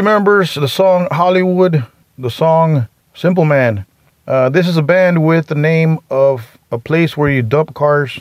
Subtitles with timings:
[0.00, 1.84] remembers the song Hollywood?
[2.16, 3.84] The song Simple Man.
[4.26, 8.18] Uh, this is a band with the name of a place where you dump cars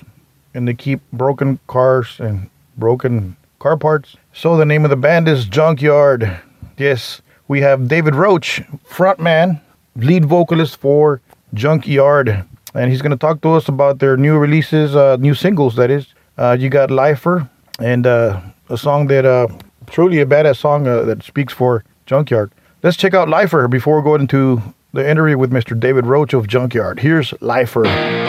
[0.54, 4.18] and they keep broken cars and broken car parts.
[4.34, 6.42] So the name of the band is Junkyard.
[6.78, 9.61] Yes, we have David Roach, frontman,
[9.96, 11.21] lead vocalist for
[11.54, 12.43] Junkyard,
[12.74, 15.77] and he's going to talk to us about their new releases, uh, new singles.
[15.77, 16.07] That is,
[16.38, 17.50] uh, you got Lifer
[17.80, 19.47] and uh, a song that uh,
[19.89, 22.52] truly a badass song uh, that speaks for Junkyard.
[22.84, 24.61] Let's check out Lifer before we go into
[24.93, 25.80] the interview with Mr.
[25.80, 27.00] David Roach of Junkyard.
[27.00, 28.29] Here's Lifer.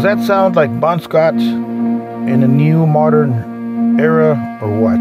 [0.00, 4.98] Does that sound like Bon Scott in a new modern era or what?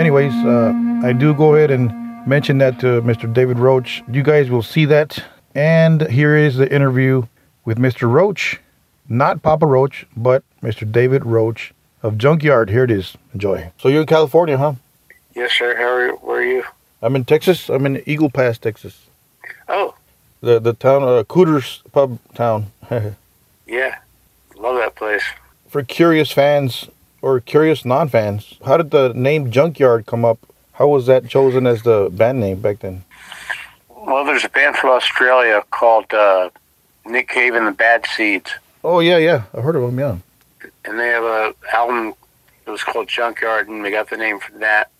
[0.00, 0.72] Anyways, uh,
[1.04, 3.32] I do go ahead and mention that to Mr.
[3.32, 4.02] David Roach.
[4.10, 5.22] You guys will see that.
[5.54, 7.28] And here is the interview
[7.64, 8.10] with Mr.
[8.10, 8.58] Roach,
[9.08, 10.90] not Papa Roach, but Mr.
[10.90, 11.72] David Roach
[12.02, 12.68] of Junkyard.
[12.68, 13.16] Here it is.
[13.32, 13.70] Enjoy.
[13.78, 14.72] So you're in California, huh?
[15.36, 15.76] Yes, sir.
[15.76, 16.12] How are you?
[16.16, 16.64] Where are you?
[17.00, 17.68] I'm in Texas.
[17.68, 19.06] I'm in Eagle Pass, Texas.
[19.68, 19.94] Oh,
[20.40, 22.72] The the town, uh, Cooters Pub town.
[23.68, 23.98] yeah.
[24.56, 25.22] Love that place.
[25.68, 26.88] For curious fans
[27.20, 30.38] or curious non-fans, how did the name Junkyard come up?
[30.74, 33.04] How was that chosen as the band name back then?
[33.88, 36.50] Well, there's a band from Australia called uh,
[37.06, 38.50] Nick Cave and the Bad Seeds,
[38.84, 39.44] Oh yeah, yeah.
[39.56, 39.98] I heard of them.
[40.00, 40.16] Yeah.
[40.84, 42.14] and they have a album
[42.64, 44.90] that was called Junkyard, and we got the name from that.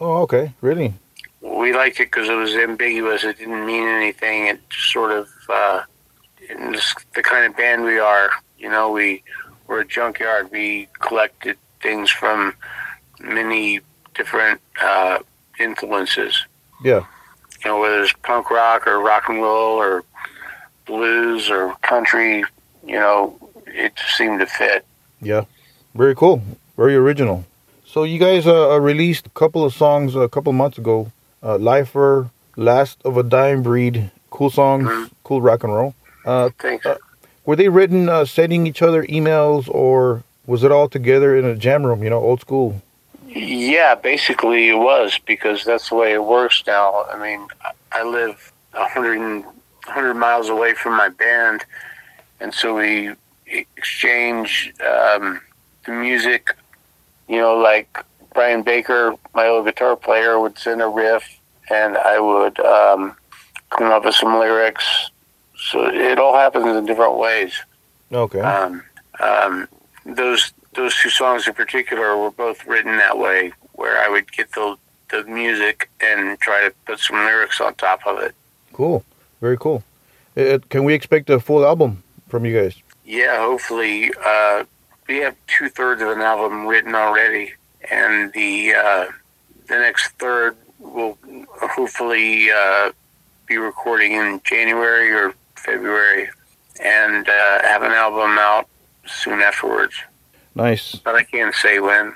[0.00, 0.52] Oh okay.
[0.60, 0.94] Really?
[1.40, 3.22] We liked it because it was ambiguous.
[3.22, 4.46] It didn't mean anything.
[4.46, 5.82] It just sort of uh,
[6.40, 8.30] it's the kind of band we are.
[8.58, 9.22] You know, we
[9.66, 10.50] we're a junkyard.
[10.50, 12.54] We collected things from
[13.20, 13.80] many
[14.14, 15.18] different uh,
[15.60, 16.44] influences.
[16.82, 17.04] Yeah.
[17.64, 20.04] You know, whether it's punk rock or rock and roll or
[20.86, 22.44] blues or country.
[22.86, 24.84] You know, it seemed to fit.
[25.20, 25.44] Yeah.
[25.94, 26.42] Very cool.
[26.76, 27.44] Very original.
[27.84, 31.10] So you guys uh, uh, released a couple of songs a couple months ago.
[31.42, 34.10] Uh, Lifer, Last of a Dying Breed.
[34.30, 34.88] Cool songs.
[34.88, 35.10] Mhm.
[35.24, 35.94] Cool rock and roll.
[36.24, 36.84] Uh, Thanks.
[36.86, 36.96] Uh,
[37.48, 41.56] were they written uh, sending each other emails or was it all together in a
[41.56, 42.02] jam room?
[42.02, 42.82] You know, old school.
[43.26, 47.06] Yeah, basically it was because that's the way it works now.
[47.10, 47.48] I mean,
[47.92, 49.44] I- live a hundred
[49.86, 51.64] hundred miles away from my band,
[52.38, 53.12] and so we
[53.46, 55.40] exchange um,
[55.86, 56.54] the music.
[57.28, 58.04] You know, like
[58.34, 61.24] Brian Baker, my old guitar player, would send a riff,
[61.70, 63.16] and I would um,
[63.70, 65.10] come up with some lyrics.
[65.58, 67.52] So it all happens in different ways.
[68.12, 68.40] Okay.
[68.40, 68.82] Um,
[69.20, 69.68] um,
[70.04, 74.52] those those two songs in particular were both written that way, where I would get
[74.52, 74.76] the
[75.10, 78.34] the music and try to put some lyrics on top of it.
[78.72, 79.04] Cool.
[79.40, 79.82] Very cool.
[80.36, 82.76] Uh, can we expect a full album from you guys?
[83.04, 84.64] Yeah, hopefully uh,
[85.08, 87.54] we have two thirds of an album written already,
[87.90, 89.06] and the uh,
[89.66, 91.18] the next third will
[91.48, 92.92] hopefully uh,
[93.46, 96.30] be recording in January or February,
[96.82, 98.66] and uh, have an album out
[99.06, 99.94] soon afterwards.
[100.54, 100.94] Nice.
[100.96, 102.14] But I can't say when.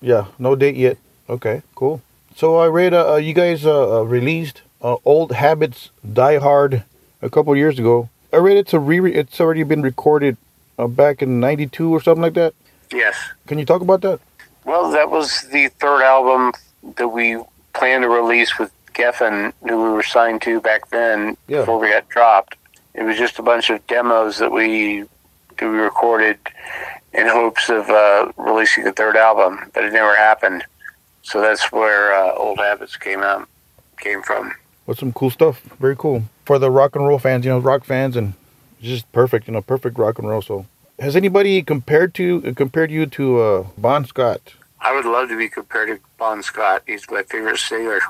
[0.00, 0.26] Yeah.
[0.38, 0.98] No date yet.
[1.28, 1.62] Okay.
[1.74, 2.02] Cool.
[2.36, 6.82] So I read uh, you guys uh, uh, released uh, Old Habits Die Hard
[7.22, 8.08] a couple of years ago.
[8.32, 9.12] I read it's a re.
[9.14, 10.36] It's already been recorded
[10.78, 12.54] uh, back in '92 or something like that.
[12.92, 13.16] Yes.
[13.46, 14.20] Can you talk about that?
[14.64, 16.52] Well, that was the third album
[16.96, 17.38] that we
[17.74, 21.60] planned to release with Geffen, who we were signed to back then Yeah.
[21.60, 22.56] before we got dropped.
[22.94, 25.04] It was just a bunch of demos that we
[25.58, 26.38] that we recorded
[27.12, 30.64] in hopes of uh, releasing the third album, but it never happened.
[31.22, 33.48] So that's where uh, Old Habits came out
[33.98, 34.52] came from.
[34.86, 35.60] With some cool stuff.
[35.80, 37.44] Very cool for the rock and roll fans.
[37.44, 38.34] You know, rock fans, and
[38.82, 39.46] just perfect.
[39.46, 40.42] You know, perfect rock and roll.
[40.42, 40.66] So,
[40.98, 44.54] has anybody compared to compared you to uh, Bon Scott?
[44.80, 46.82] I would love to be compared to Bon Scott.
[46.86, 48.00] He's my favorite singer,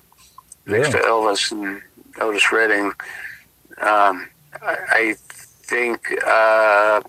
[0.66, 1.81] next to Elvis and
[2.20, 2.92] Otis Redding.
[3.81, 4.28] Um,
[4.62, 7.01] I, I think, uh,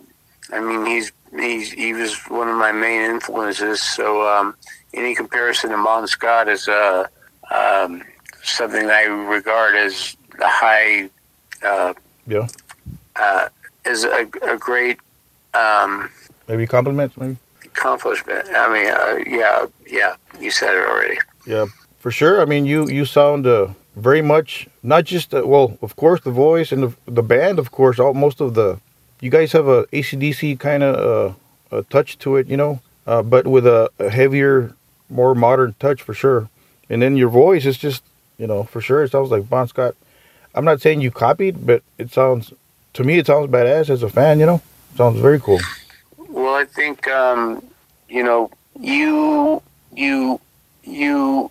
[0.54, 3.82] I mean, he's he's he was one of my main influences.
[3.82, 4.56] So um,
[4.94, 7.08] any comparison to Bon Scott is uh,
[7.52, 8.04] um,
[8.44, 11.10] something I regard as a high,
[11.64, 11.94] uh,
[12.28, 12.48] Yeah.
[13.16, 13.50] uh,
[13.86, 15.00] is a, a great.
[15.54, 16.10] Um,
[16.48, 17.38] Maybe compliments, maybe.
[17.66, 18.48] accomplishment.
[18.56, 21.18] I mean, uh, yeah, yeah, you said it already.
[21.48, 21.66] Yeah,
[22.00, 22.42] for sure.
[22.42, 26.32] I mean, you you sound uh, very much not just uh, well, of course, the
[26.32, 28.00] voice and the the band, of course.
[28.00, 28.80] All most of the
[29.22, 30.96] you guys have a ACDC kind of
[31.72, 34.75] uh, a touch to it, you know, uh, but with a, a heavier,
[35.10, 36.50] more modern touch for sure.
[36.90, 38.04] And then your voice is just,
[38.38, 39.04] you know, for sure.
[39.04, 39.96] It sounds like Bon Scott.
[40.54, 42.54] I'm not saying you copied, but it sounds
[42.94, 44.40] to me it sounds badass as a fan.
[44.40, 44.62] You know,
[44.96, 45.60] sounds very cool.
[46.30, 47.64] Well, I think um,
[48.10, 49.62] you know you
[49.94, 50.40] you
[50.84, 51.50] you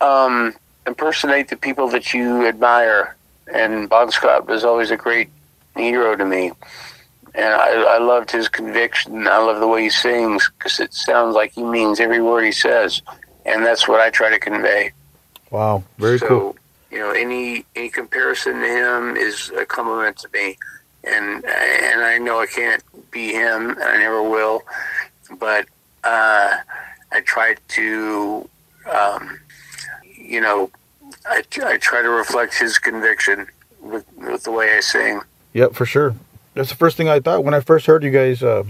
[0.00, 0.54] um,
[0.86, 3.16] impersonate the people that you admire,
[3.52, 5.28] and Bon Scott was always a great
[5.76, 6.52] hero to me.
[7.34, 9.26] And I, I loved his conviction.
[9.26, 12.52] I love the way he sings because it sounds like he means every word he
[12.52, 13.00] says,
[13.46, 14.92] and that's what I try to convey.
[15.50, 16.56] Wow, very so, cool.
[16.90, 20.58] you know, any any comparison to him is a compliment to me,
[21.04, 24.62] and and I know I can't be him, and I never will,
[25.38, 25.66] but
[26.04, 26.56] uh,
[27.12, 28.48] I try to,
[28.90, 29.38] um,
[30.32, 30.70] you know,
[31.26, 33.46] I, I try to reflect his conviction
[33.80, 35.20] with with the way I sing.
[35.52, 36.16] Yep, for sure.
[36.54, 38.42] That's the first thing I thought when I first heard you guys.
[38.42, 38.64] Uh,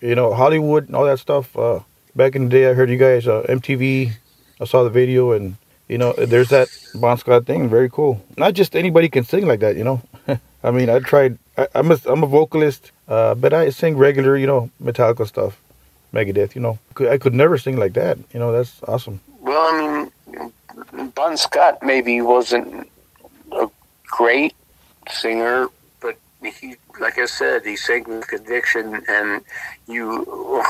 [0.00, 1.56] you know, Hollywood and all that stuff.
[1.56, 1.80] Uh,
[2.14, 4.12] back in the day, I heard you guys uh, MTV.
[4.60, 5.56] I saw the video, and
[5.88, 7.68] you know, there's that Bon Scott thing.
[7.68, 8.22] Very cool.
[8.36, 9.76] Not just anybody can sing like that.
[9.76, 10.02] You know,
[10.62, 11.38] I mean, I tried.
[11.56, 14.36] I, I'm a I'm a vocalist, uh, but I sing regular.
[14.36, 15.58] You know, Metallica stuff,
[16.12, 16.54] Megadeth.
[16.54, 18.18] You know, I could never sing like that.
[18.34, 19.20] You know, that's awesome.
[19.40, 19.95] Well, I mean,
[21.16, 22.88] Bon Scott maybe wasn't
[23.50, 23.68] a
[24.04, 24.54] great
[25.10, 25.68] singer,
[26.00, 29.40] but he, like I said, he sang with conviction, and
[29.88, 30.62] you oh,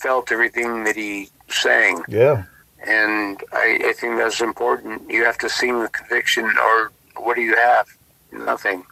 [0.00, 2.02] felt everything that he sang.
[2.08, 2.44] Yeah,
[2.86, 5.08] And I, I think that's important.
[5.10, 7.86] You have to sing with conviction, or what do you have?
[8.32, 8.84] Nothing.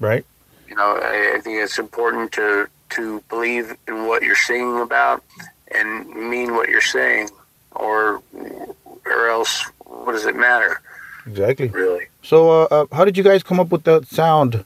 [0.00, 0.26] right.
[0.68, 5.22] You know, I, I think it's important to to believe in what you're singing about
[5.70, 7.28] and mean what you're saying,
[7.72, 8.22] or
[9.04, 9.70] or else
[10.04, 10.80] what does it matter,
[11.26, 11.68] Exactly.
[11.68, 12.06] really?
[12.22, 14.64] So, uh, uh, how did you guys come up with that sound?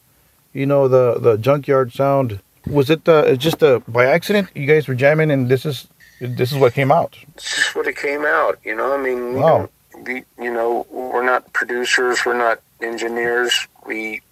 [0.53, 2.41] You know, the the junkyard sound.
[2.67, 4.49] Was it uh, just uh, by accident?
[4.55, 5.87] You guys were jamming, and this is
[6.21, 7.17] this is what came out.
[7.35, 8.59] It's just what it came out.
[8.65, 9.69] You know, I mean, Wow.
[10.07, 13.53] we, you know, we're not producers, we're not engineers.
[13.87, 14.23] We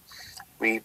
[0.61, 0.81] we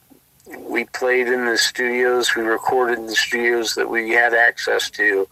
[0.57, 5.27] we played in the studios, we recorded in the studios that we had access to,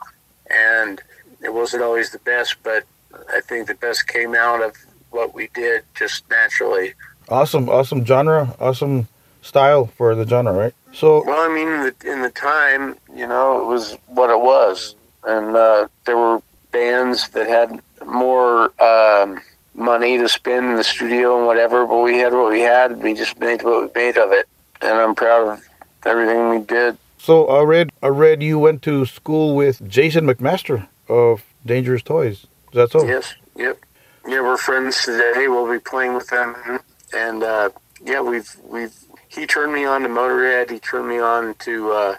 [0.50, 1.02] and
[1.44, 2.84] it wasn't always the best, but
[3.34, 4.76] I think the best came out of
[5.10, 6.94] what we did just naturally.
[7.30, 9.08] Awesome, awesome genre, awesome
[9.42, 10.74] style for the genre, right?
[10.94, 14.40] So, Well, I mean, in the, in the time, you know, it was what it
[14.40, 14.96] was,
[15.26, 19.40] and uh, there were bands that had more um,
[19.74, 23.02] money to spend in the studio and whatever, but we had what we had.
[23.02, 24.48] We just made what we made of it,
[24.82, 25.64] and I'm proud of
[26.06, 26.98] everything we did.
[27.18, 32.48] so I read I read you went to school with Jason McMaster of Dangerous Toys.
[32.72, 33.06] Is that so?
[33.06, 33.80] Yes, yep,
[34.28, 34.42] yeah.
[34.42, 35.48] We're friends today.
[35.48, 36.80] We'll be playing with them,
[37.14, 37.70] and uh,
[38.04, 38.94] yeah, we've we've.
[39.30, 40.70] He turned me on to Motorhead.
[40.72, 42.16] He turned me on to uh,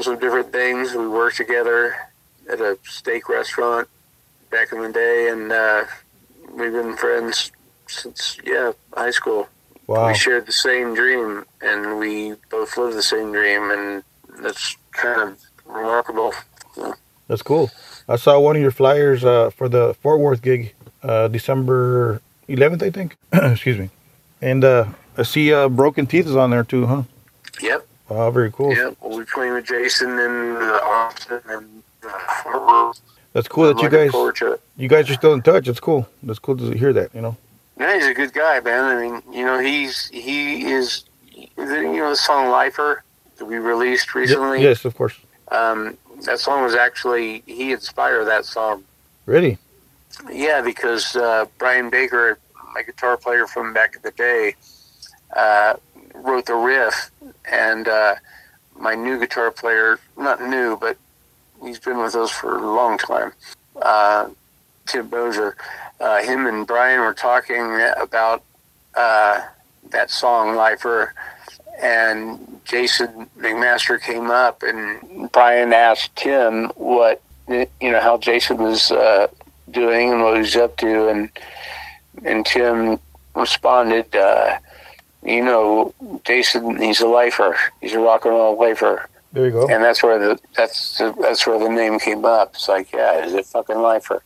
[0.00, 0.94] some different things.
[0.94, 1.94] We worked together
[2.50, 3.88] at a steak restaurant
[4.50, 5.84] back in the day, and uh,
[6.52, 7.50] we've been friends
[7.86, 9.48] since yeah high school.
[9.86, 10.08] Wow.
[10.08, 14.02] We shared the same dream, and we both live the same dream, and
[14.42, 16.32] that's kind of remarkable.
[17.28, 17.70] That's cool.
[18.08, 22.82] I saw one of your flyers uh, for the Fort Worth gig, uh, December 11th,
[22.82, 23.16] I think.
[23.32, 23.90] Excuse me.
[24.40, 24.86] And uh,
[25.16, 27.02] I see uh, Broken Teeth is on there too, huh?
[27.60, 27.86] Yep.
[28.08, 28.72] Wow, very cool.
[28.74, 33.00] Yeah, we'll be playing with Jason in uh, Austin and uh, Fort Worth.
[33.32, 34.62] That's cool that I'm you guys forward to it.
[34.76, 35.68] you guys are still in touch.
[35.68, 36.08] It's cool.
[36.22, 37.14] That's cool to hear that.
[37.14, 37.36] You know.
[37.78, 38.84] Yeah, he's a good guy, man.
[38.84, 41.04] I mean, you know, he's he is.
[41.34, 43.02] You know, the song "Lifer"
[43.36, 44.62] that we released recently.
[44.62, 45.18] Yes, of course.
[45.48, 48.84] Um, that song was actually he inspired that song.
[49.26, 49.58] Really?
[50.30, 52.38] Yeah, because uh, Brian Baker,
[52.74, 54.54] my guitar player from back in the day,
[55.36, 55.74] uh,
[56.14, 57.10] wrote the riff,
[57.50, 58.14] and uh,
[58.78, 60.96] my new guitar player, not new, but
[61.62, 63.32] he's been with us for a long time,
[63.82, 64.28] uh,
[64.86, 65.54] Tim Bozier,
[66.00, 68.42] uh, him and Brian were talking about
[68.94, 69.40] uh,
[69.90, 71.14] that song, Lifer,
[71.82, 78.90] and Jason McMaster came up, and Brian asked Tim what, you know, how Jason was
[78.90, 79.28] uh,
[79.70, 81.30] doing and what he was up to, and
[82.24, 82.98] and Tim
[83.34, 84.58] responded, uh,
[85.22, 85.92] you know,
[86.24, 87.56] Jason, he's a lifer.
[87.80, 89.68] He's a rock and roll lifer, There you go.
[89.68, 92.54] and that's where the that's the, that's where the name came up.
[92.54, 94.22] It's like, yeah, he's a fucking lifer.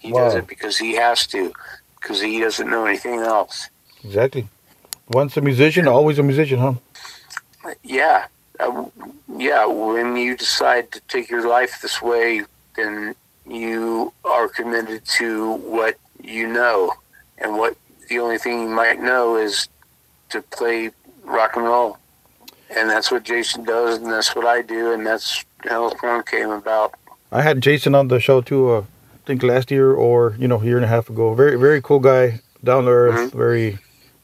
[0.00, 1.52] He does it because he has to,
[2.00, 3.68] because he doesn't know anything else.
[4.04, 4.48] Exactly.
[5.10, 6.74] Once a musician, always a musician, huh?
[7.82, 8.26] Yeah,
[8.60, 8.86] uh,
[9.36, 9.66] yeah.
[9.66, 12.42] When you decide to take your life this way,
[12.76, 13.14] then
[13.46, 16.92] you are committed to what you know,
[17.38, 17.76] and what
[18.08, 19.68] the only thing you might know is
[20.30, 20.90] to play
[21.24, 21.98] rock and roll,
[22.74, 26.50] and that's what Jason does, and that's what I do, and that's how Horn came
[26.50, 26.94] about.
[27.30, 28.70] I had Jason on the show too.
[28.70, 31.34] Uh, I think last year or you know, a year and a half ago.
[31.34, 33.78] Very, very cool guy, down to earth, very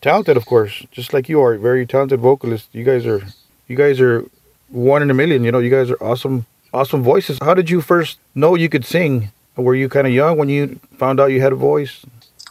[0.04, 1.56] talented, of course, just like you are.
[1.56, 2.68] Very talented vocalist.
[2.73, 3.23] You guys are,
[3.68, 4.26] you guys are
[4.68, 5.44] one in a million.
[5.44, 6.44] You know, you guys are awesome,
[6.75, 7.38] awesome voices.
[7.40, 9.30] How did you first know you could sing?
[9.56, 12.04] Were you kind of young when you found out you had a voice?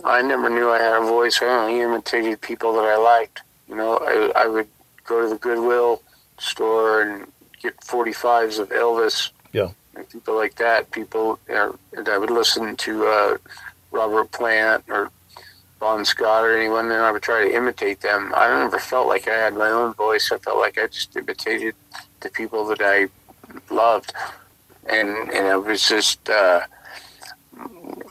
[0.03, 1.41] I never knew I had a voice.
[1.41, 3.43] I only imitated people that I liked.
[3.69, 4.67] You know, I, I would
[5.05, 6.01] go to the Goodwill
[6.39, 7.31] store and
[7.61, 9.29] get 45s of Elvis.
[9.51, 9.69] Yeah.
[9.95, 10.89] And people like that.
[10.89, 13.37] People, uh, and I would listen to uh,
[13.91, 15.11] Robert Plant or
[15.83, 18.31] Bon Scott or anyone, and I would try to imitate them.
[18.33, 20.31] I never felt like I had my own voice.
[20.31, 21.75] I felt like I just imitated
[22.21, 23.09] the people that I
[23.69, 24.13] loved.
[24.87, 26.61] And, and it was just, uh,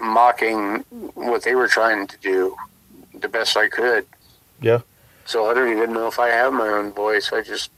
[0.00, 2.54] mocking what they were trying to do
[3.14, 4.04] the best I could.
[4.60, 4.80] Yeah.
[5.24, 7.32] So I don't even know if I have my own voice.
[7.32, 7.70] I just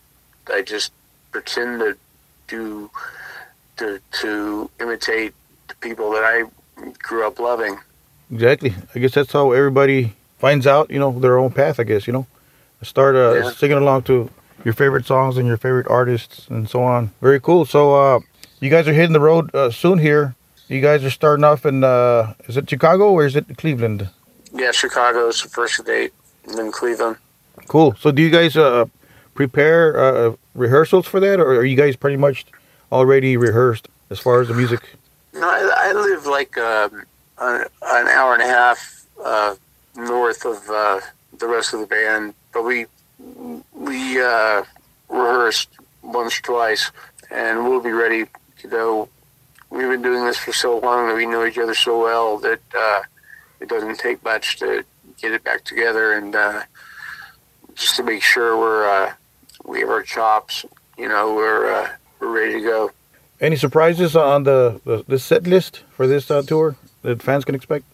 [0.53, 0.93] I just
[1.31, 1.97] pretend to
[2.49, 2.91] do
[3.77, 5.35] to to imitate
[5.69, 6.45] the people that I
[6.99, 7.79] grew up loving.
[8.35, 8.75] Exactly.
[8.95, 11.79] I guess that's how everybody finds out, you know, their own path.
[11.79, 12.27] I guess you know,
[12.83, 13.51] start uh, Yeah.
[13.53, 14.29] singing along to
[14.65, 17.11] your favorite songs and your favorite artists and so on.
[17.21, 17.65] Very cool.
[17.65, 18.21] So, uh,
[18.61, 20.35] you guys are hitting the road uh, soon here.
[20.69, 24.09] You guys are starting off in uh, is it Chicago or is it Cleveland?
[24.53, 26.13] Yeah, Chicago is the first date,
[26.47, 27.17] and then Cleveland.
[27.69, 27.95] Cool.
[28.01, 28.87] So, do you guys uh,
[29.35, 32.47] prepare uh, rehearsals for that, or are you guys pretty much
[32.91, 34.81] already rehearsed as far as the music?
[35.35, 37.05] No, I, I live like um,
[37.39, 37.69] an,
[38.09, 39.55] hour and a half uh,
[39.97, 41.01] north of uh,
[41.39, 42.87] the rest of the band, but we
[43.73, 44.63] we uh,
[45.09, 45.69] rehearsed
[46.03, 46.91] once or twice,
[47.31, 48.27] and we'll be ready
[48.59, 49.09] to go.
[49.71, 52.61] We've been doing this for so long that we know each other so well that
[52.77, 53.03] uh,
[53.61, 54.85] it doesn't take much to
[55.21, 56.63] get it back together and uh,
[57.75, 59.13] just to make sure we're uh,
[59.65, 60.65] we have our chops.
[60.97, 62.91] You know, we're we're ready to go.
[63.41, 67.85] Any surprises on the the, the set list for this tour that fans can expect?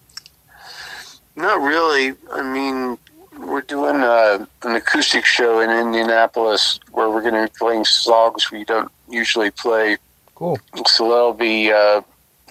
[1.37, 2.15] Not really.
[2.33, 2.99] I mean,
[3.39, 8.51] we're doing uh, an acoustic show in Indianapolis where we're going to be playing songs
[8.51, 9.99] we don't usually play.
[10.35, 10.59] Cool.
[10.87, 12.03] So that'll be, uh,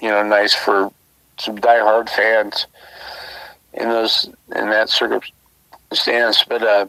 [0.01, 0.91] you know, nice for
[1.37, 2.67] some diehard fans
[3.73, 6.43] in those in that circumstance.
[6.47, 6.87] But uh,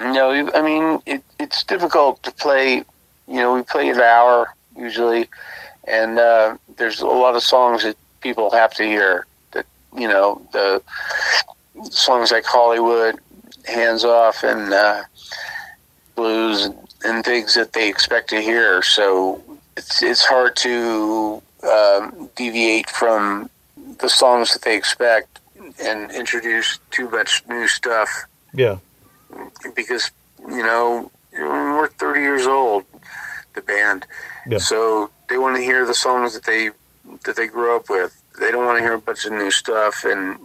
[0.00, 2.84] no, I mean, it, it's difficult to play.
[3.28, 5.28] You know, we play an hour usually,
[5.84, 9.26] and uh, there's a lot of songs that people have to hear.
[9.52, 10.82] That you know, the
[11.90, 13.18] songs like Hollywood,
[13.66, 15.02] Hands Off, and uh,
[16.14, 16.70] blues
[17.04, 18.82] and, things that they expect to hear.
[18.82, 19.42] So
[19.76, 23.50] it's it's hard to um, deviate from
[23.98, 25.40] the songs that they expect
[25.82, 28.08] and introduce too much new stuff
[28.52, 28.78] Yeah.
[29.74, 30.10] because
[30.48, 32.84] you know we're 30 years old,
[33.54, 34.06] the band,
[34.46, 34.58] Yeah.
[34.58, 36.70] so they want to hear the songs that they
[37.24, 38.20] that they grew up with.
[38.40, 40.38] They don't want to hear a bunch of new stuff, and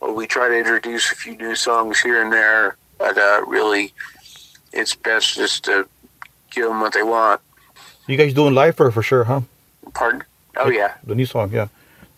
[0.00, 3.92] well, we try to introduce a few new songs here and there, but uh, really,
[4.72, 5.88] it's best just to
[6.50, 7.40] give them what they want.
[8.06, 9.42] You guys doing Lifer for sure, huh?
[9.94, 10.24] Pardon?
[10.56, 10.94] Oh yeah.
[11.04, 11.68] The new song, yeah.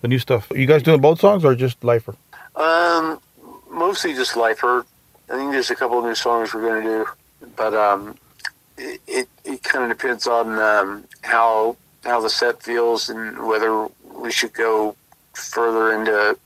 [0.02, 0.50] The new stuff.
[0.54, 2.14] You guys doing both songs or just Lifer?
[2.56, 3.20] Um,
[3.70, 4.86] mostly just Lifer.
[5.28, 8.16] I think there's a couple of new songs we're going to do, but um,
[8.78, 13.88] it it, it kind of depends on um, how how the set feels and whether
[14.14, 14.96] we should go
[15.34, 16.36] further into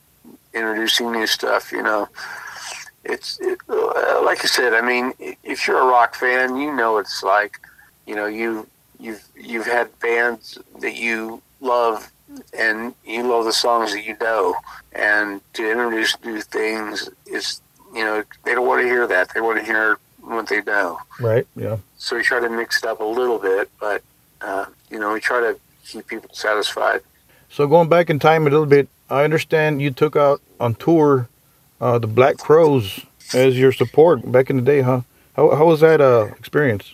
[0.53, 1.73] introducing new stuff.
[1.73, 2.09] You know,
[3.05, 4.73] it's it, uh, like I said.
[4.75, 7.59] I mean, if you're a rock fan, you know it's like.
[8.07, 8.67] You know, you
[9.01, 12.13] you've you've had bands that you love
[12.53, 14.55] and you love the songs that you know
[14.93, 17.63] and to introduce new things is
[17.95, 20.99] you know they don't want to hear that they want to hear what they know
[21.19, 21.47] Right.
[21.57, 21.79] Yeah.
[21.97, 24.03] so we try to mix it up a little bit but
[24.43, 25.53] uh, you know we try to
[25.89, 27.01] keep people satisfied
[27.57, 28.87] So going back in time a little bit,
[29.19, 31.29] I understand you took out on tour
[31.81, 32.85] uh, the Black Crowes
[33.35, 35.01] as your support back in the day, huh?
[35.37, 36.87] How how was that uh, experience?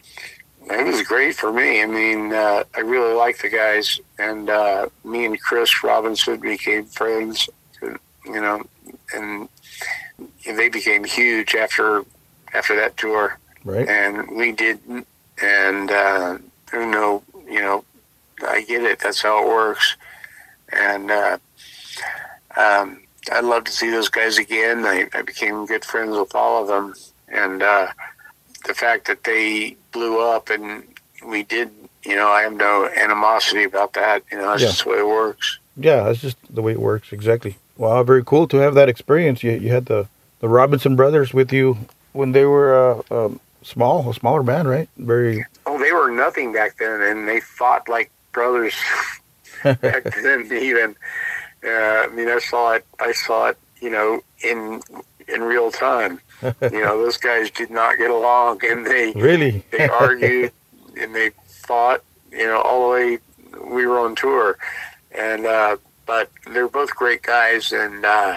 [0.71, 3.87] it was great for me i mean uh, i really like the guys
[4.27, 7.37] and uh, me and chris robinson became friends
[8.35, 8.57] you know
[9.15, 9.49] and
[10.61, 12.05] they became huge after
[12.59, 13.25] after that tour
[13.65, 13.87] Right.
[13.89, 15.07] and we didn't.
[15.43, 16.39] And uh,
[16.97, 17.23] know,
[17.57, 17.85] you know,
[18.45, 18.99] I get it.
[19.01, 19.97] That's how it works.
[20.73, 21.39] And uh,
[22.57, 23.01] um,
[23.33, 24.85] I'd love to see those guys again.
[24.85, 26.95] I, I became good friends with all of them,
[27.29, 27.89] and uh,
[28.67, 30.85] the fact that they blew up and
[31.27, 31.71] we did,
[32.05, 34.23] you know, I have no animosity about that.
[34.31, 34.69] You know, that's Yeah.
[34.69, 35.59] just the way it works.
[35.77, 37.13] Yeah, that's just the way it works.
[37.13, 37.57] Exactly.
[37.77, 39.43] Wow, very cool to have that experience.
[39.43, 40.09] You you had the
[40.41, 41.77] the Robinson brothers with you
[42.13, 44.89] when they were uh, um, small, a smaller band, right?
[44.99, 45.45] Very.
[45.67, 48.75] Oh, they were nothing back then, and they fought like brothers
[49.65, 50.49] back then.
[50.53, 50.97] Even,
[51.65, 52.87] uh, I mean, I saw it.
[52.99, 53.59] I saw it.
[53.81, 54.81] You know, in
[55.29, 56.21] in real time.
[56.43, 59.63] You know, those guys did not get along, and they Really?
[59.71, 60.53] they argued
[60.99, 62.03] and they fought.
[62.33, 63.19] You know, all the way
[63.65, 64.57] we were on tour,
[65.13, 68.37] and uh, but they're both great guys, and uh,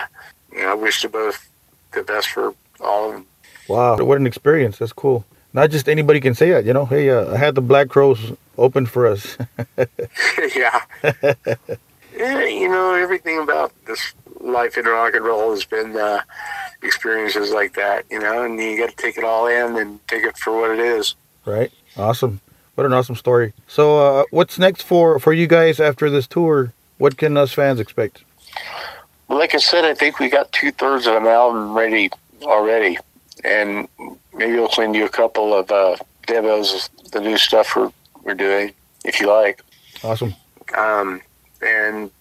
[0.51, 1.47] you know, I wish them both
[1.93, 3.25] the best for all of them.
[3.67, 4.77] Wow, what an experience.
[4.79, 5.25] That's cool.
[5.53, 6.85] Not just anybody can say that, you know.
[6.85, 9.37] Hey, uh, I had the Black Crowes open for us.
[10.55, 10.81] yeah.
[12.15, 16.21] yeah, you know, everything about this life in rock and roll has been uh,
[16.81, 20.23] experiences like that, you know, and you got to take it all in and take
[20.23, 21.15] it for what it is.
[21.45, 21.71] right?
[21.97, 22.41] Awesome.
[22.75, 23.53] What an awesome story.
[23.67, 26.73] So, uh, what's next for for you guys after this tour?
[26.97, 28.23] What can us fans expect?
[29.27, 32.09] Well, like I said, I think we got two thirds of an album ready
[32.41, 32.97] already,
[33.43, 33.87] and
[34.33, 37.91] maybe we'll send you a couple of uh, demos of the new stuff we're,
[38.23, 38.73] we're doing,
[39.05, 39.61] if you like.
[40.03, 40.33] Awesome.
[40.77, 41.21] Um,
[41.61, 42.11] and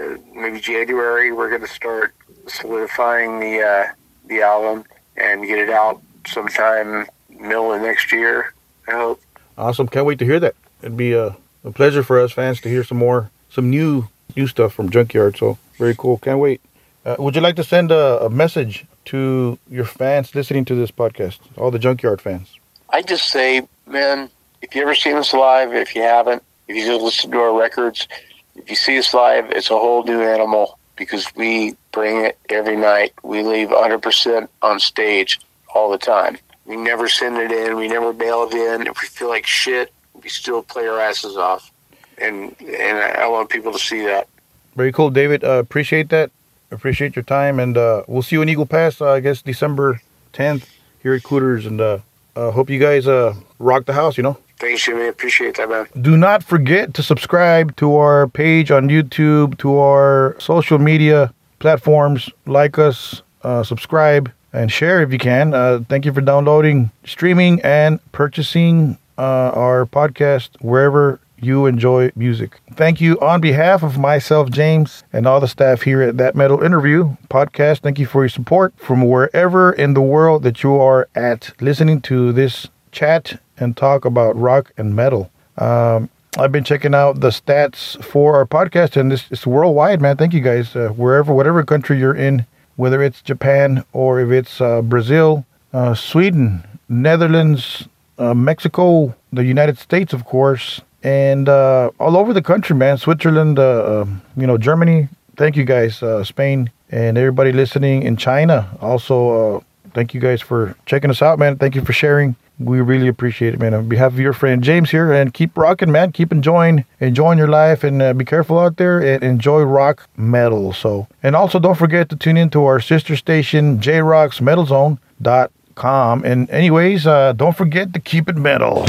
[0.00, 2.14] uh, maybe January we're going to start
[2.46, 3.92] solidifying the uh,
[4.26, 4.84] the album
[5.16, 8.52] and get it out sometime middle of next year.
[8.88, 9.20] I hope.
[9.56, 9.88] Awesome.
[9.88, 10.54] Can't wait to hear that.
[10.82, 14.46] It'd be a, a pleasure for us fans to hear some more, some new new
[14.46, 15.36] stuff from Junkyard.
[15.36, 16.18] So very cool.
[16.18, 16.60] Can't wait.
[17.04, 20.90] Uh, would you like to send a, a message to your fans listening to this
[20.90, 22.58] podcast, all the Junkyard fans?
[22.90, 24.28] I just say, man,
[24.62, 27.58] if you ever seen us live, if you haven't, if you just listen to our
[27.58, 28.08] records,
[28.54, 32.76] if you see us live, it's a whole new animal because we bring it every
[32.76, 33.12] night.
[33.22, 35.40] We leave 100% on stage
[35.74, 36.38] all the time.
[36.64, 37.76] We never send it in.
[37.76, 38.86] We never mail it in.
[38.86, 41.70] If we feel like shit, we still play our asses off.
[42.18, 44.26] And and I, want people to see that.
[44.74, 45.44] Very cool, David.
[45.44, 46.30] Uh, appreciate that.
[46.70, 49.00] Appreciate your time, and uh, we'll see you in Eagle Pass.
[49.00, 50.00] Uh, I guess December
[50.32, 50.64] 10th
[51.02, 51.98] here at Cooters, and uh,
[52.34, 54.16] uh, hope you guys uh, rock the house.
[54.16, 54.38] You know.
[54.58, 55.06] Thanks, Jimmy.
[55.08, 55.86] Appreciate that, man.
[56.00, 62.30] Do not forget to subscribe to our page on YouTube, to our social media platforms.
[62.46, 65.52] Like us, uh, subscribe, and share if you can.
[65.52, 72.60] Uh, thank you for downloading, streaming, and purchasing uh, our podcast wherever you enjoy music.
[72.74, 76.62] Thank you on behalf of myself, James, and all the staff here at That Metal
[76.62, 77.80] Interview podcast.
[77.80, 82.00] Thank you for your support from wherever in the world that you are at listening
[82.02, 85.30] to this chat and talk about rock and metal.
[85.58, 90.18] Um, I've been checking out the stats for our podcast, and this it's worldwide, man.
[90.18, 90.76] Thank you guys.
[90.76, 92.44] Uh, wherever, whatever country you're in,
[92.76, 97.88] whether it's Japan or if it's uh, Brazil, uh, Sweden, Netherlands,
[98.18, 102.98] uh, Mexico, the United States, of course, and uh, all over the country, man.
[102.98, 105.08] Switzerland, uh, um, you know, Germany.
[105.36, 108.68] Thank you guys, Spain, and everybody listening in China.
[108.80, 109.64] Also,
[109.96, 111.56] thank you guys for checking us out, man.
[111.56, 112.36] Thank you for sharing.
[112.58, 113.74] We really appreciate it, man.
[113.74, 116.12] On behalf of your friend James here, and keep rocking, man.
[116.12, 120.72] Keep enjoying, enjoying your life, and uh, be careful out there and enjoy rock metal.
[120.72, 124.66] So, and also don't forget to tune in to our sister station, J Rocks Metal
[124.66, 124.98] Zone.
[125.20, 126.24] Dot com.
[126.24, 128.84] And anyways, uh, don't forget to keep it metal.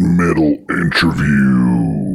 [0.00, 2.09] Metal Interview.